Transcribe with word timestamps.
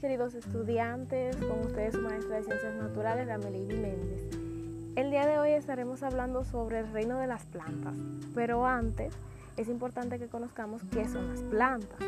amigos 0.00 0.34
estudiantes, 0.34 1.36
con 1.36 1.60
ustedes 1.60 1.94
su 1.94 2.00
maestra 2.00 2.36
de 2.36 2.44
Ciencias 2.44 2.74
Naturales, 2.74 3.28
Ramelady 3.28 3.76
Méndez. 3.76 4.22
El 4.96 5.10
día 5.10 5.26
de 5.26 5.38
hoy 5.38 5.50
estaremos 5.50 6.02
hablando 6.02 6.44
sobre 6.44 6.80
el 6.80 6.90
reino 6.92 7.18
de 7.18 7.28
las 7.28 7.44
plantas, 7.44 7.94
pero 8.34 8.66
antes 8.66 9.12
es 9.56 9.68
importante 9.68 10.18
que 10.18 10.26
conozcamos 10.26 10.82
qué 10.90 11.06
son 11.06 11.28
las 11.28 11.40
plantas. 11.42 11.98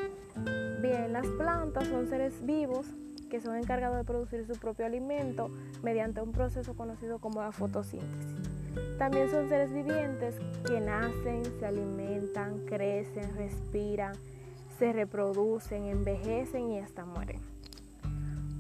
Bien, 0.80 1.12
las 1.12 1.26
plantas 1.26 1.86
son 1.86 2.08
seres 2.08 2.44
vivos 2.44 2.86
que 3.30 3.40
son 3.40 3.56
encargados 3.56 3.98
de 3.98 4.04
producir 4.04 4.44
su 4.44 4.54
propio 4.54 4.86
alimento 4.86 5.50
mediante 5.82 6.20
un 6.20 6.32
proceso 6.32 6.74
conocido 6.74 7.18
como 7.18 7.42
la 7.42 7.52
fotosíntesis. 7.52 8.98
También 8.98 9.30
son 9.30 9.48
seres 9.48 9.72
vivientes 9.72 10.34
que 10.66 10.80
nacen, 10.80 11.44
se 11.60 11.66
alimentan, 11.66 12.58
crecen, 12.66 13.36
respiran, 13.36 14.16
se 14.78 14.92
reproducen, 14.92 15.84
envejecen 15.84 16.70
y 16.70 16.80
hasta 16.80 17.04
mueren. 17.04 17.53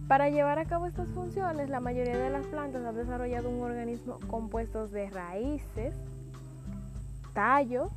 Para 0.08 0.28
llevar 0.28 0.58
a 0.58 0.66
cabo 0.66 0.86
estas 0.86 1.08
funciones, 1.08 1.70
la 1.70 1.80
mayoría 1.80 2.18
de 2.18 2.28
las 2.28 2.46
plantas 2.46 2.84
han 2.84 2.94
desarrollado 2.94 3.48
un 3.48 3.62
organismo 3.62 4.18
compuesto 4.28 4.86
de 4.86 5.08
raíces, 5.08 5.94
tallos 7.32 7.90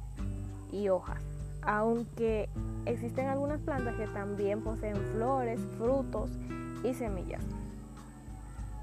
y 0.71 0.87
hojas, 0.87 1.21
aunque 1.61 2.47
existen 2.85 3.27
algunas 3.27 3.59
plantas 3.59 3.95
que 3.95 4.07
también 4.07 4.61
poseen 4.61 4.95
flores, 5.15 5.59
frutos 5.77 6.29
y 6.85 6.93
semillas. 6.93 7.43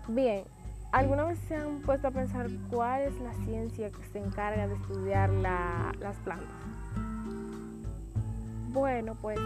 Bien, 0.07 0.45
¿alguna 0.93 1.25
vez 1.25 1.39
se 1.49 1.57
han 1.57 1.81
puesto 1.81 2.09
a 2.09 2.11
pensar 2.11 2.49
cuál 2.71 3.03
es 3.03 3.19
la 3.23 3.33
ciencia 3.47 3.91
que 3.91 4.05
se 4.13 4.19
encarga 4.19 4.69
de 4.69 4.75
estudiar 4.75 5.31
las 5.31 6.17
plantas? 6.25 6.47
Bueno, 8.69 9.17
pues 9.23 9.39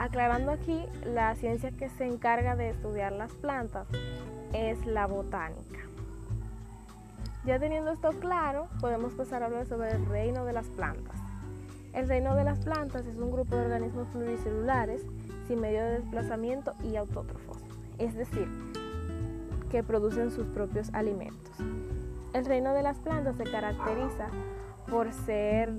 aclarando 0.00 0.50
aquí, 0.50 0.82
la 1.04 1.34
ciencia 1.34 1.70
que 1.72 1.90
se 1.90 2.06
encarga 2.06 2.56
de 2.56 2.70
estudiar 2.70 3.12
las 3.12 3.32
plantas 3.32 3.86
es 4.54 4.86
la 4.86 5.06
botánica. 5.06 5.78
Ya 7.44 7.58
teniendo 7.58 7.90
esto 7.90 8.10
claro, 8.18 8.68
podemos 8.80 9.12
pasar 9.12 9.42
a 9.42 9.46
hablar 9.46 9.66
sobre 9.66 9.92
el 9.92 10.06
reino 10.06 10.46
de 10.46 10.54
las 10.54 10.66
plantas. 10.68 11.16
El 11.92 12.08
reino 12.08 12.34
de 12.34 12.44
las 12.44 12.58
plantas 12.60 13.04
es 13.04 13.16
un 13.16 13.30
grupo 13.30 13.54
de 13.56 13.66
organismos 13.66 14.08
pluricelulares 14.08 15.02
sin 15.46 15.60
medio 15.60 15.84
de 15.84 16.00
desplazamiento 16.00 16.72
y 16.82 16.96
autótrofos, 16.96 17.58
es 17.98 18.14
decir, 18.14 18.48
que 19.70 19.82
producen 19.82 20.30
sus 20.30 20.46
propios 20.46 20.88
alimentos. 20.94 21.56
El 22.32 22.46
reino 22.46 22.72
de 22.72 22.82
las 22.82 22.96
plantas 22.98 23.36
se 23.36 23.44
caracteriza 23.44 24.28
por 24.88 25.12
ser 25.12 25.70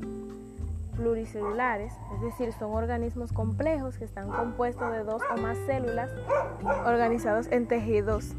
pluricelulares, 0.91 1.93
es 2.15 2.21
decir, 2.21 2.53
son 2.53 2.71
organismos 2.73 3.31
complejos 3.33 3.97
que 3.97 4.05
están 4.05 4.29
compuestos 4.29 4.91
de 4.91 5.03
dos 5.03 5.21
o 5.33 5.37
más 5.37 5.57
células 5.65 6.11
organizados 6.85 7.47
en 7.47 7.67
tejidos. 7.67 8.33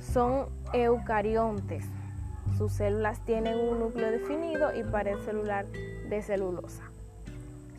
Son 0.00 0.46
eucariontes. 0.72 1.84
Sus 2.56 2.72
células 2.72 3.20
tienen 3.20 3.58
un 3.58 3.80
núcleo 3.80 4.10
definido 4.10 4.74
y 4.74 4.82
pared 4.82 5.18
celular 5.24 5.66
de 5.66 6.22
celulosa. 6.22 6.84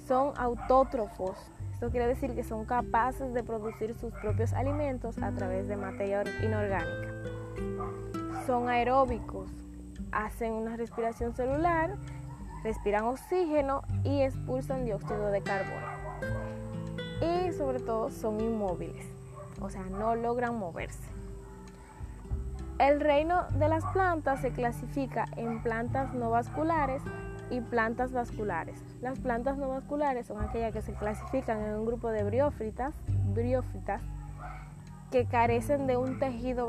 Son 0.07 0.33
autótrofos. 0.37 1.35
Esto 1.73 1.89
quiere 1.89 2.07
decir 2.07 2.33
que 2.35 2.43
son 2.43 2.65
capaces 2.65 3.33
de 3.33 3.43
producir 3.43 3.95
sus 3.95 4.13
propios 4.13 4.53
alimentos 4.53 5.17
a 5.21 5.31
través 5.31 5.67
de 5.67 5.77
materia 5.77 6.23
inorgánica. 6.43 7.13
Son 8.45 8.69
aeróbicos. 8.69 9.49
Hacen 10.11 10.53
una 10.53 10.77
respiración 10.77 11.35
celular 11.35 11.95
respiran 12.67 13.05
oxígeno 13.05 13.81
y 14.03 14.23
expulsan 14.23 14.83
dióxido 14.83 15.31
de 15.31 15.41
carbono. 15.41 15.87
Y 17.21 17.53
sobre 17.53 17.79
todo 17.79 18.11
son 18.11 18.41
inmóviles, 18.41 19.05
o 19.61 19.69
sea, 19.69 19.83
no 19.83 20.15
logran 20.15 20.59
moverse. 20.59 21.07
El 22.77 22.99
reino 22.99 23.45
de 23.57 23.69
las 23.69 23.85
plantas 23.85 24.41
se 24.41 24.51
clasifica 24.51 25.27
en 25.37 25.63
plantas 25.63 26.13
no 26.13 26.29
vasculares 26.29 27.01
y 27.49 27.61
plantas 27.61 28.11
vasculares. 28.11 28.77
Las 29.01 29.17
plantas 29.17 29.57
no 29.57 29.69
vasculares 29.69 30.27
son 30.27 30.41
aquellas 30.41 30.73
que 30.73 30.81
se 30.81 30.91
clasifican 30.91 31.61
en 31.61 31.73
un 31.75 31.85
grupo 31.85 32.09
de 32.09 32.25
briófitas, 32.25 32.93
briófitas 33.33 34.01
que 35.09 35.25
carecen 35.25 35.87
de 35.87 35.95
un 35.95 36.19
tejido 36.19 36.67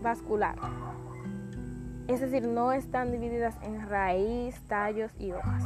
vascular 0.00 0.56
es 2.08 2.20
decir, 2.20 2.46
no 2.46 2.72
están 2.72 3.10
divididas 3.10 3.56
en 3.62 3.88
raíz, 3.88 4.60
tallos 4.68 5.12
y 5.18 5.32
hojas. 5.32 5.62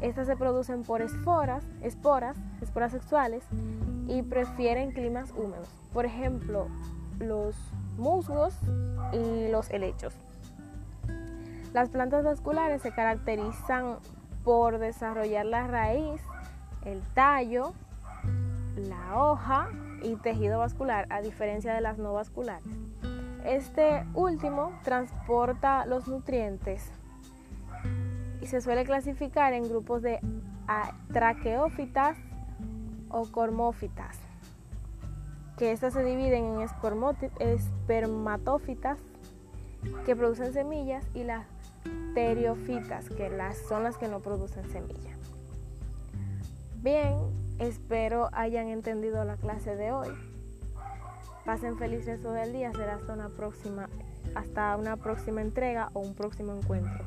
Estas 0.00 0.26
se 0.26 0.36
producen 0.36 0.82
por 0.82 1.00
esporas, 1.00 1.64
esporas, 1.82 2.36
esporas 2.60 2.90
sexuales 2.90 3.44
y 4.08 4.22
prefieren 4.22 4.90
climas 4.90 5.30
húmedos. 5.30 5.68
Por 5.92 6.04
ejemplo, 6.04 6.66
los 7.20 7.54
musgos 7.96 8.54
y 9.12 9.48
los 9.48 9.70
helechos. 9.70 10.14
Las 11.72 11.88
plantas 11.88 12.24
vasculares 12.24 12.82
se 12.82 12.90
caracterizan 12.92 13.96
por 14.44 14.78
desarrollar 14.78 15.46
la 15.46 15.68
raíz, 15.68 16.20
el 16.84 17.00
tallo, 17.14 17.72
la 18.76 19.22
hoja 19.22 19.68
y 20.02 20.16
tejido 20.16 20.58
vascular, 20.58 21.06
a 21.10 21.20
diferencia 21.20 21.72
de 21.72 21.80
las 21.80 21.98
no 21.98 22.12
vasculares. 22.12 22.81
Este 23.44 24.04
último 24.14 24.72
transporta 24.84 25.84
los 25.86 26.06
nutrientes 26.06 26.90
y 28.40 28.46
se 28.46 28.60
suele 28.60 28.84
clasificar 28.84 29.52
en 29.52 29.68
grupos 29.68 30.02
de 30.02 30.20
traqueófitas 31.12 32.16
o 33.08 33.26
cormófitas, 33.26 34.18
que 35.58 35.72
estas 35.72 35.92
se 35.92 36.04
dividen 36.04 36.44
en 36.44 36.68
espermatófitas 37.40 38.98
que 40.06 40.16
producen 40.16 40.52
semillas 40.52 41.04
y 41.14 41.24
las 41.24 41.46
teriófitas, 42.14 43.08
que 43.08 43.28
las, 43.28 43.58
son 43.68 43.82
las 43.82 43.96
que 43.96 44.08
no 44.08 44.20
producen 44.20 44.70
semillas. 44.70 45.18
Bien, 46.76 47.16
espero 47.58 48.28
hayan 48.32 48.68
entendido 48.68 49.24
la 49.24 49.36
clase 49.36 49.76
de 49.76 49.92
hoy. 49.92 50.08
Pasen 51.44 51.76
feliz 51.76 52.06
resto 52.06 52.32
del 52.32 52.52
día. 52.52 52.72
Será 52.72 52.94
hasta 52.94 53.12
una 53.12 53.28
próxima, 53.28 53.88
hasta 54.34 54.76
una 54.76 54.96
próxima 54.96 55.42
entrega 55.42 55.90
o 55.92 56.00
un 56.00 56.14
próximo 56.14 56.54
encuentro. 56.54 57.04